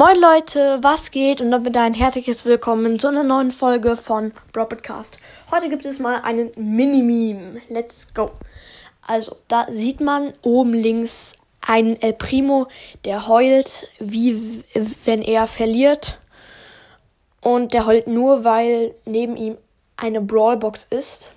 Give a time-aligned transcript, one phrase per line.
[0.00, 1.42] Moin Leute, was geht?
[1.42, 5.18] Und damit ein herzliches Willkommen zu einer neuen Folge von Broadcast.
[5.50, 7.60] Heute gibt es mal einen Mini-Meme.
[7.68, 8.30] Let's go.
[9.06, 12.68] Also, da sieht man oben links einen El Primo,
[13.04, 14.64] der heult, wie
[15.04, 16.18] wenn er verliert.
[17.42, 19.58] Und der heult nur, weil neben ihm
[19.98, 21.34] eine Brawlbox ist.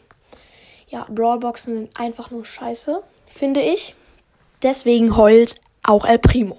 [0.87, 3.93] Ja, Brawlboxen sind einfach nur scheiße, finde ich.
[4.61, 6.57] Deswegen heult auch El Primo.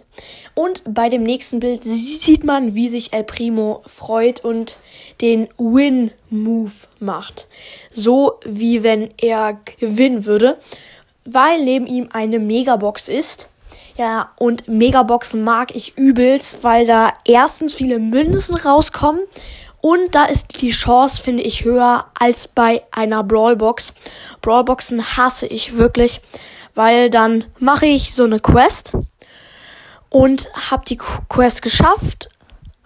[0.55, 4.77] Und bei dem nächsten Bild sieht man, wie sich El Primo freut und
[5.21, 7.49] den Win-Move macht.
[7.91, 10.59] So wie wenn er gewinnen würde,
[11.25, 13.49] weil neben ihm eine Megabox ist.
[13.97, 19.21] Ja, und Megaboxen mag ich übelst, weil da erstens viele Münzen rauskommen
[19.85, 23.93] und da ist die Chance, finde ich, höher als bei einer Brawlbox.
[24.41, 26.23] Brawlboxen hasse ich wirklich,
[26.75, 28.95] weil dann mache ich so eine Quest
[30.15, 32.29] und habe die Quest geschafft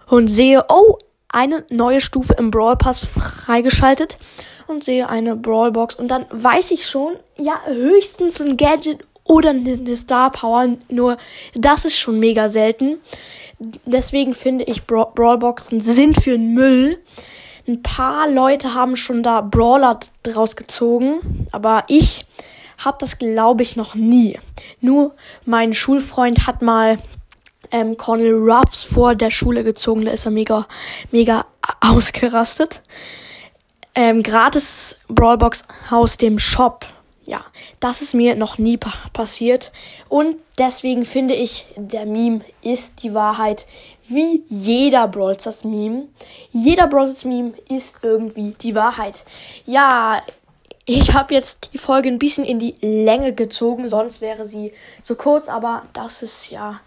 [0.07, 0.97] und sehe, oh,
[1.27, 4.17] eine neue Stufe im Brawl Pass freigeschaltet
[4.65, 9.51] und sehe eine Brawl Box und dann weiß ich schon, ja, höchstens ein Gadget oder
[9.51, 11.17] eine Star Power, nur
[11.53, 12.97] das ist schon mega selten.
[13.59, 16.97] Deswegen finde ich Bra Brawlboxen sind für den Müll.
[17.67, 22.25] Ein paar Leute haben schon da Brawler draus gezogen, aber ich
[22.79, 24.39] habe das glaube ich noch nie.
[24.81, 25.13] Nur
[25.45, 26.97] mein Schulfreund hat mal
[27.71, 30.05] ähm, Cornel Ruffs vor der Schule gezogen.
[30.05, 30.67] Da ist er mega,
[31.11, 31.45] mega
[31.81, 32.81] ausgerastet.
[33.95, 36.85] Ähm, gratis Brawlbox aus dem Shop.
[37.25, 37.41] Ja,
[37.79, 39.71] das ist mir noch nie pa passiert.
[40.07, 43.67] Und deswegen finde ich, der Meme ist die Wahrheit.
[44.07, 46.07] Wie jeder Brawl Stars Meme.
[46.51, 49.25] Jeder Brawl Stars Meme ist irgendwie die Wahrheit.
[49.65, 50.23] Ja,
[50.85, 55.15] ich habe jetzt die Folge ein bisschen in die Länge gezogen, sonst wäre sie zu
[55.15, 56.79] kurz, aber das ist ja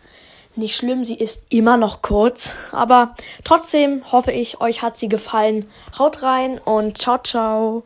[0.56, 2.52] nicht schlimm, sie ist immer noch kurz.
[2.72, 3.14] Aber
[3.44, 5.68] trotzdem hoffe ich, euch hat sie gefallen.
[5.98, 7.82] Haut rein und ciao, ciao.